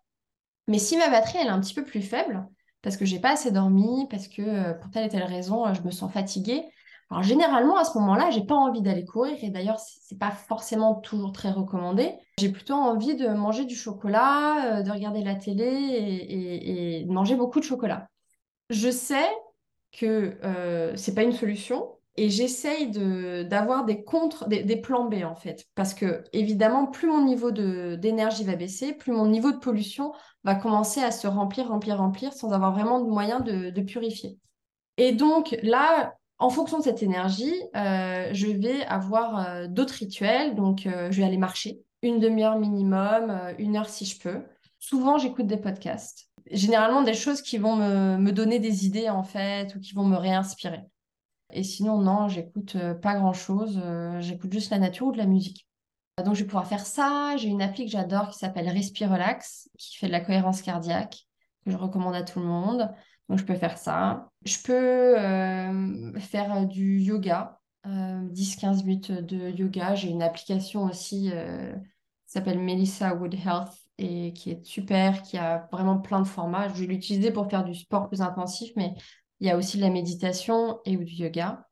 [0.67, 2.47] Mais si ma batterie, elle est un petit peu plus faible,
[2.84, 5.89] parce que j'ai pas assez dormi, parce que pour telle et telle raison, je me
[5.89, 6.65] sens fatiguée,
[7.12, 10.95] alors généralement à ce moment-là, j'ai pas envie d'aller courir et d'ailleurs c'est pas forcément
[10.95, 12.13] toujours très recommandé.
[12.38, 17.36] J'ai plutôt envie de manger du chocolat, euh, de regarder la télé et, de manger
[17.36, 18.08] beaucoup de chocolat.
[18.69, 19.28] Je sais
[19.91, 25.24] que euh, c'est pas une solution et j'essaye d'avoir des contre des, des, plans B
[25.24, 29.58] en fait parce que évidemment plus mon niveau d'énergie va baisser, plus mon niveau de
[29.58, 33.82] pollution va commencer à se remplir, remplir, remplir sans avoir vraiment de moyen de, de
[33.82, 34.38] purifier.
[34.98, 40.56] Et donc là, en fonction de cette énergie, euh, je vais avoir euh, d'autres rituels.
[40.56, 44.41] Donc, euh, je vais aller marcher une demi-heure minimum, une heure si je peux.
[44.80, 46.30] Souvent, j'écoute des podcasts.
[46.49, 50.15] Généralement, des choses qui vont me, donner des idées, en fait, ou qui vont me
[50.15, 50.80] réinspirer.
[51.52, 53.82] Et sinon, non, j'écoute pas grand-chose.
[54.19, 55.67] j'écoute juste la nature ou de la musique.
[56.23, 57.36] Donc, je vais pouvoir faire ça.
[57.36, 61.28] J'ai une appli que j'adore qui s'appelle Respire Relax, qui fait de la cohérence cardiaque,
[61.65, 62.89] que je recommande à tout le monde.
[63.29, 64.31] Donc, je peux faire ça.
[64.43, 69.93] Je peux euh, faire du yoga, 10-15 euh, minutes de yoga.
[69.93, 71.73] J'ai une application aussi euh,
[72.25, 76.69] qui s'appelle Melissa Wood Health et qui est super, qui a vraiment plein de formats.
[76.69, 78.95] Je vais l'utiliser pour faire du sport plus intensif, mais
[79.39, 81.67] il y a aussi de la méditation et ou du yoga.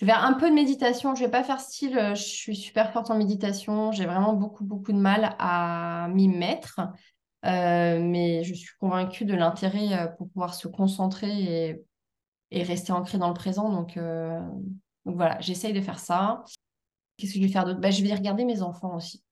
[0.00, 1.14] Je vais faire un peu de méditation.
[1.14, 3.92] Je ne vais pas faire style, je suis super forte en méditation.
[3.92, 6.80] J'ai vraiment beaucoup, beaucoup de mal à m'y mettre.
[7.44, 11.82] Euh, mais je suis convaincue de l'intérêt euh, pour pouvoir se concentrer
[12.50, 13.70] et, rester ancré dans le présent.
[13.70, 14.40] Donc, euh,
[15.04, 16.44] donc voilà, j'essaye de faire ça.
[17.16, 17.80] Qu'est-ce que je vais faire d'autre?
[17.80, 19.22] Bah, Je vais regarder mes enfants aussi.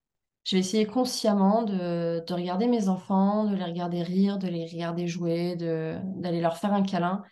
[0.44, 4.66] Je vais essayer consciemment de, de, regarder mes enfants, de les regarder rire, de les
[4.66, 7.22] regarder jouer, d'aller leur faire un câlin.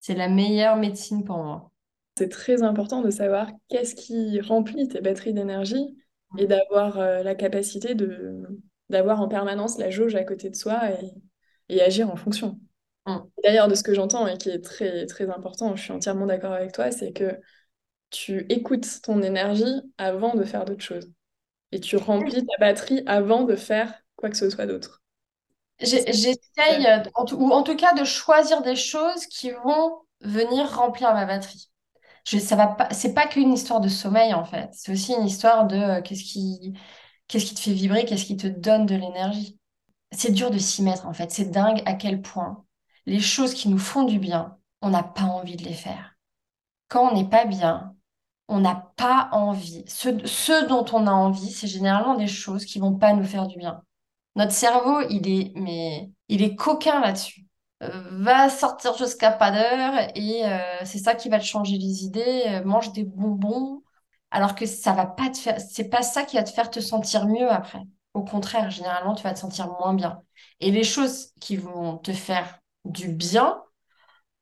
[0.00, 1.70] C'est la meilleure médecine pour moi.
[2.16, 5.96] C'est très important de savoir qu'est-ce qui remplit tes batteries d'énergie
[6.36, 8.44] et d'avoir la capacité de,
[8.88, 10.80] d'avoir en permanence la jauge à côté de soi
[11.68, 12.58] et, agir en fonction.
[13.06, 13.18] Mm.
[13.44, 16.52] D'ailleurs, de ce que j'entends et qui est très, très important, je suis entièrement d'accord
[16.52, 17.38] avec toi, c'est que
[18.10, 21.10] tu écoutes ton énergie avant de faire d'autres choses.
[21.72, 25.02] Et tu remplis ta batterie avant de faire quoi que ce soit d'autre.
[25.80, 26.86] J'essaye,
[27.32, 31.70] ou en tout cas, de choisir des choses qui vont venir remplir ma batterie.
[32.24, 34.68] Je, ça va pas, c'est pas qu'une histoire de sommeil en fait.
[34.72, 36.74] C'est aussi une histoire de euh, qu'est-ce qui,
[37.28, 38.04] Qu'est-ce qui te fait vibrer?
[38.04, 39.58] Qu'est-ce qui te donne de l'énergie?
[40.12, 41.30] C'est dur de s'y mettre en fait.
[41.30, 42.64] C'est dingue à quel point
[43.08, 46.16] les choses qui nous font du bien, on n'a pas envie de les faire.
[46.88, 47.96] Quand on n'est pas bien,
[48.48, 49.84] on n'a pas envie.
[49.88, 53.58] Ce, dont on a envie, c'est généralement des choses qui vont pas nous faire du
[53.58, 53.82] bien.
[54.36, 57.46] Notre cerveau, il est, mais, il est coquin là-dessus.
[57.82, 62.04] Euh, va sortir jusqu'à pas d'heure et euh, c'est ça qui va te changer les
[62.04, 62.42] idées.
[62.48, 63.82] Euh, mange des bonbons,
[64.30, 66.80] alors que ça va pas te faire, c'est pas ça qui va te faire te
[66.80, 67.82] sentir mieux après.
[68.14, 70.22] Au contraire, généralement, tu vas te sentir moins bien.
[70.60, 73.62] Et les choses qui vont te faire du bien,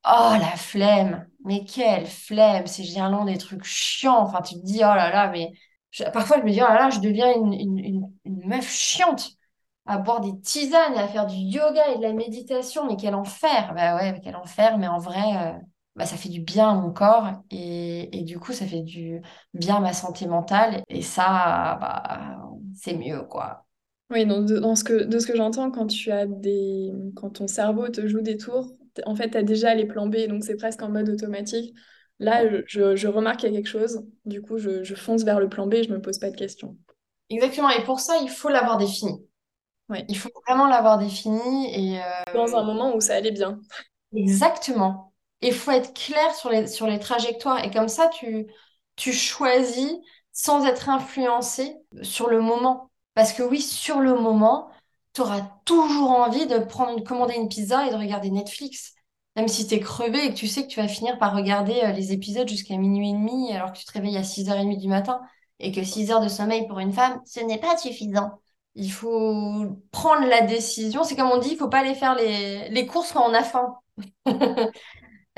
[0.05, 4.19] oh la flemme, mais quelle flemme, c'est généralement des trucs chiants.
[4.19, 5.51] Enfin, tu te dis, oh là là, mais
[6.13, 9.31] parfois je me dis, oh là là, je deviens une, meuf chiante
[9.85, 13.73] à boire des tisanes, à faire du yoga et de la méditation, mais quel enfer.
[13.75, 15.59] Bah ouais, quel enfer, mais en vrai, euh,
[15.97, 19.19] bah, ça fait du bien à mon corps et, et, du coup, ça fait du
[19.55, 20.83] bien à ma santé mentale.
[20.89, 22.37] Et ça, bah,
[22.75, 23.65] c'est mieux, quoi.
[24.11, 27.31] Oui, donc de, dans ce que, de ce que j'entends, quand tu as des, quand
[27.31, 28.71] ton cerveau te joue des tours,
[29.05, 31.73] en fait, tu as déjà les plans B, donc c'est presque en mode automatique.
[32.19, 35.39] Là, je, je remarque qu'il y a quelque chose, du coup, je, je, fonce vers
[35.39, 36.77] le plan B et je me pose pas de questions.
[37.29, 39.19] Exactement, et pour ça, il faut l'avoir défini.
[39.89, 39.99] Oui.
[40.07, 41.99] Il faut vraiment l'avoir défini et...
[41.99, 43.59] Euh, dans un moment où ça allait bien.
[44.15, 45.06] Exactement.
[45.41, 47.63] Il faut être clair sur les, sur les trajectoires.
[47.63, 48.47] Et comme ça, tu,
[48.95, 49.91] tu choisis
[50.31, 52.89] sans être influencé sur le moment.
[53.13, 54.69] Parce que oui, sur le moment,
[55.13, 58.93] tu auras toujours envie de prendre commander une pizza et de regarder Netflix.
[59.35, 61.81] Même si tu es crevé et que tu sais que tu vas finir par regarder
[61.83, 64.87] euh, les épisodes jusqu'à minuit et demi alors que tu te réveilles à 6h30 du
[64.87, 65.21] matin
[65.59, 68.39] et que 6 heures de sommeil pour une femme, ce n'est pas suffisant.
[68.75, 71.03] Il faut prendre la décision.
[71.03, 73.43] C'est comme on dit, il faut pas aller faire les, les courses quand on a
[73.43, 73.75] faim.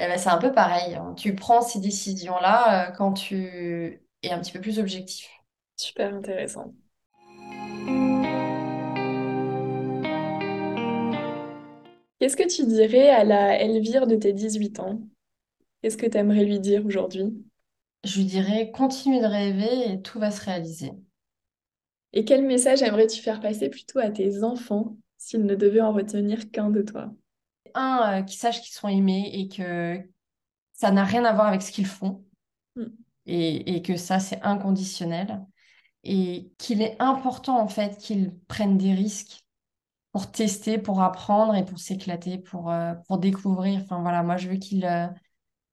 [0.01, 0.95] Eh ben, c'est un peu pareil.
[0.95, 1.13] Hein.
[1.17, 5.29] Tu prends ces décisions-là euh, quand tu es un petit peu plus objectif.
[5.75, 6.73] Super intéressant.
[12.19, 15.01] Qu'est-ce que tu dirais à la Elvire de tes 18 ans?
[15.81, 17.33] Qu'est-ce que tu aimerais lui dire aujourd'hui?
[18.05, 20.91] Je lui dirais, continue de rêver et tout va se réaliser.
[22.13, 26.51] Et quel message aimerais-tu faire passer plutôt à tes enfants s'ils ne devaient en retenir
[26.51, 27.11] qu'un de toi?
[27.79, 30.01] Un, euh, qu'ils sachent qu'ils sont aimés et que
[30.73, 32.25] ça n'a rien à voir avec ce qu'ils font
[32.75, 32.85] mm.
[33.25, 35.45] et, et, que ça, c'est inconditionnel.
[36.03, 39.43] Et qu'il est important, en fait, qu'ils prennent des risques
[40.11, 43.81] pour tester, pour apprendre et pour s'éclater, pour, euh, pour découvrir.
[43.81, 44.85] Enfin, voilà, moi, je veux qu'ils...
[44.85, 45.07] Euh,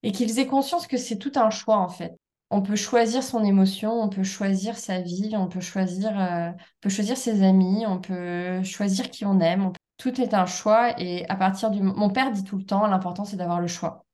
[0.02, 2.12] et qu'ils aient conscience que c'est tout un choix, en fait.
[2.50, 6.90] On peut choisir son émotion, on peut choisir sa vie, on peut choisir, euh, peut
[6.90, 9.72] choisir ses amis, on peut choisir qui on aime.
[9.98, 11.80] Tout est un choix et à partir du...
[11.82, 14.04] Mon père dit tout le temps, l'important c'est d'avoir le choix.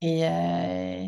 [0.00, 1.06] Et, euh,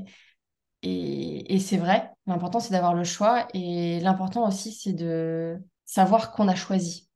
[0.82, 6.32] et, et c'est vrai, l'important c'est d'avoir le choix et l'important aussi c'est de savoir
[6.32, 7.08] qu'on a choisi.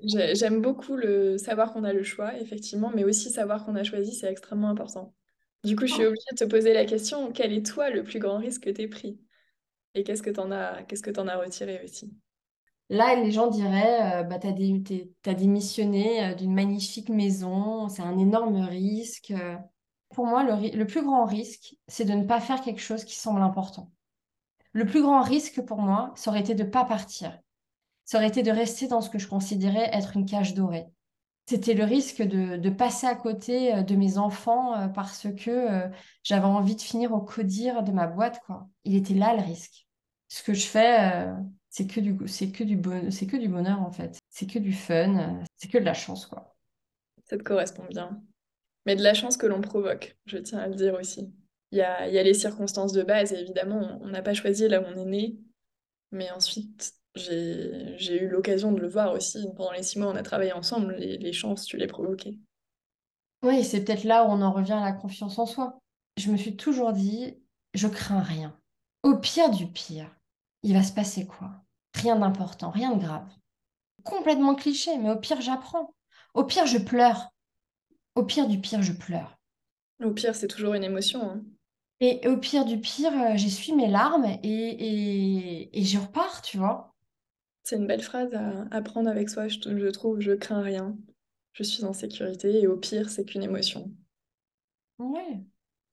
[0.00, 4.14] J'aime beaucoup le savoir qu'on a le choix, effectivement, mais aussi savoir qu'on a choisi,
[4.14, 5.12] c'est extrêmement important.
[5.64, 8.20] Du coup, je suis obligée de te poser la question, quel est toi le plus
[8.20, 9.20] grand risque que tu pris?
[9.94, 12.12] Et qu'est-ce que tu en as, qu'est-ce que en as retiré aussi?
[12.90, 18.18] Là, les gens diraient, euh, bah, tu as, démissionné euh, d'une magnifique maison, c'est un
[18.18, 19.32] énorme risque.
[20.14, 23.42] Pour moi, le, plus grand risque, c'est de ne pas faire quelque chose qui semble
[23.42, 23.90] important.
[24.72, 27.38] Le plus grand risque pour moi, ça aurait été de ne pas partir.
[28.06, 30.86] Ça aurait été de rester dans ce que je considérais être une cage dorée.
[31.46, 35.90] C'était le risque de, passer à côté euh, de mes enfants parce que
[36.22, 38.40] j'avais envie de finir au codir de ma boîte.
[38.46, 38.66] Quoi.
[38.84, 39.86] Il était là le risque.
[40.28, 41.26] Ce que je fais,
[41.70, 44.18] c'est que, du, c'est, que du c'est que du bonheur en fait.
[44.30, 46.26] C'est que du fun, c'est que de la chance.
[46.26, 46.56] quoi.
[47.24, 48.22] Ça te correspond bien.
[48.86, 51.32] Mais de la chance que l'on provoque, je tiens à le dire aussi.
[51.72, 54.66] Il y a, y a les circonstances de base, et évidemment, on n'a pas choisi
[54.66, 55.38] là où on est né.
[56.10, 59.46] Mais ensuite, j'ai eu l'occasion de le voir aussi.
[59.56, 60.94] Pendant les six mois, on a travaillé ensemble.
[60.94, 62.38] Les, chances, tu les provoquais.
[63.42, 65.78] Oui, c'est peut-être là où on en revient à la confiance en soi.
[66.16, 67.36] Je me suis toujours dit,
[67.74, 68.58] je crains rien.
[69.02, 70.10] Au pire du pire,
[70.62, 71.50] il va se passer quoi?
[71.94, 73.28] Rien d'important, rien de grave.
[74.04, 75.94] Complètement cliché, mais au pire, j'apprends.
[76.34, 77.32] Au pire, je pleure.
[78.14, 79.38] Au pire du pire, je pleure.
[80.02, 81.22] Au pire, c'est toujours une émotion.
[81.22, 81.42] Hein.
[82.00, 86.58] Et au pire du pire, euh, j'essuie mes larmes et, et, et je repars, tu
[86.58, 86.94] vois.
[87.68, 88.30] C'est une belle phrase
[88.70, 90.20] à, prendre avec soi, je, trouve.
[90.20, 90.96] Je crains rien.
[91.52, 93.92] Je suis en sécurité et au pire, c'est qu'une émotion.
[94.98, 95.42] Ouais.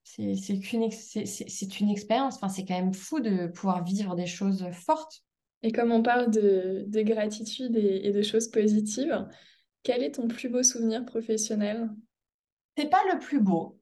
[0.06, 2.36] C'est qu'une c'est une expérience.
[2.36, 5.24] Enfin, c'est quand même fou de pouvoir vivre des choses fortes.
[5.64, 9.28] Et comme on parle de, de gratitude et, et, de choses positives,
[9.82, 11.90] quel est ton plus beau souvenir professionnel?
[12.78, 13.80] C'est pas le plus beau.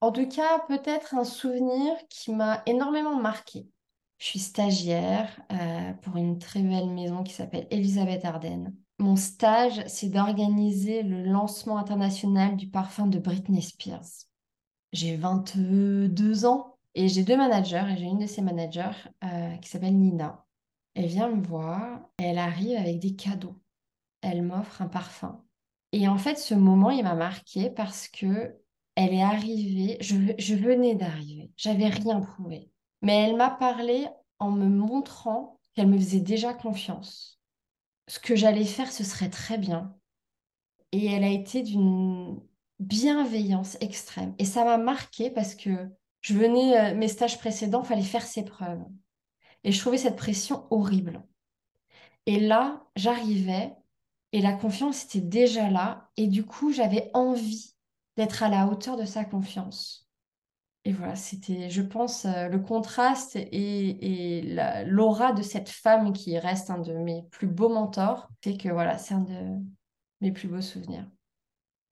[0.00, 3.66] En tout cas, peut-être un souvenir qui m'a énormément marqué.
[4.18, 8.74] Je suis stagiaire euh, pour une très belle maison qui s'appelle Elisabeth Arden.
[8.98, 14.27] Mon stage, c'est d'organiser le lancement international du parfum de Britney Spears.
[14.92, 18.90] J'ai 22 ans et j'ai deux managers et j'ai une de ces managers
[19.24, 20.46] euh, qui s'appelle Nina.
[20.94, 23.56] Elle vient me voir, elle arrive avec des cadeaux.
[24.22, 25.44] Elle m'offre un parfum.
[25.92, 28.56] Et en fait, ce moment, il m'a marqué parce que
[28.96, 32.72] elle est arrivée, je, je venais d'arriver, j'avais rien prouvé.
[33.00, 34.08] Mais elle m'a parlé
[34.40, 37.40] en me montrant qu'elle me faisait déjà confiance.
[38.08, 39.96] Ce que j'allais faire, ce serait très bien.
[40.92, 42.40] Et elle a été d'une
[42.78, 44.34] bienveillance extrême.
[44.38, 48.44] Et ça m'a marqué parce que je venais, euh, mes stages précédents, fallait faire ses
[48.44, 48.84] preuves.
[49.64, 51.22] Et je trouvais cette pression horrible.
[52.26, 53.74] Et là, j'arrivais
[54.32, 56.10] et la confiance était déjà là.
[56.16, 57.74] Et du coup, j'avais envie
[58.16, 60.08] d'être à la hauteur de sa confiance.
[60.84, 66.38] Et voilà, c'était, je pense, euh, le contraste et, et l'aura de cette femme qui
[66.38, 69.58] reste un de mes plus beaux mentors, c'est que voilà, c'est un de
[70.20, 71.06] mes plus beaux souvenirs.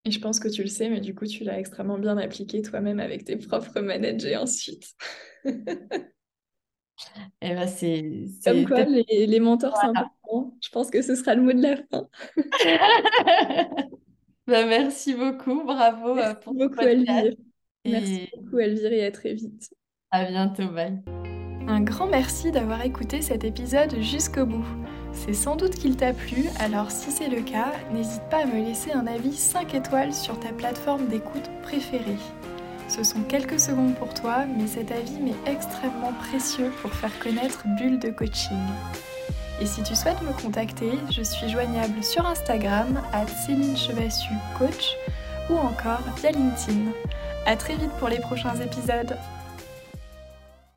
[0.06, 2.62] Et je pense que tu le sais, mais du coup, tu l'as extrêmement bien appliqué
[2.62, 4.94] toi-même avec tes propres managers ensuite.
[5.44, 5.50] Et
[7.42, 8.04] eh ben c'est,
[8.44, 10.56] Comme quoi, les, les mentors, c'est important.
[10.62, 12.08] Je pense que ce sera le mot de la fin.
[14.46, 17.34] ben, merci beaucoup, bravo euh, merci pour beaucoup, Elvire.
[17.84, 19.70] Merci beaucoup Elvire et à très vite.
[20.12, 21.02] À bientôt, bye.
[21.66, 24.85] Un grand merci d'avoir écouté cet épisode jusqu'au bout.
[25.16, 28.62] C'est sans doute qu'il t'a plu, alors si c'est le cas, n'hésite pas à me
[28.62, 32.18] laisser un avis 5 étoiles sur ta plateforme d'écoute préférée.
[32.88, 37.64] Ce sont quelques secondes pour toi, mais cet avis m'est extrêmement précieux pour faire connaître
[37.76, 38.56] Bulle de Coaching.
[39.60, 44.96] Et si tu souhaites me contacter, je suis joignable sur Instagram à Céline Chevassu Coach
[45.50, 46.92] ou encore via LinkedIn.
[47.46, 49.16] A très vite pour les prochains épisodes.